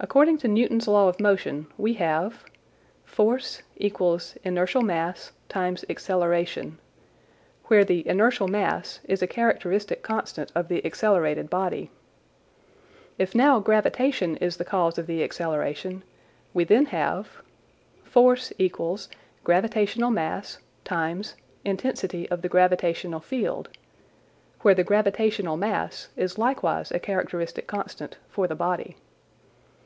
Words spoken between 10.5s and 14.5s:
of the accelerated body. If now gravitation